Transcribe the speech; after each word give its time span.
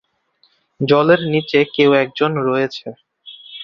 জলের 0.79 1.21
নীচে 1.31 1.59
কেউ 1.75 1.91
একজন 2.03 2.31
রয়েছে। 2.47 2.87